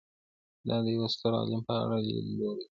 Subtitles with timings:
[0.67, 2.67] دا د یوه ستر علم په اړه لیدلوری دی.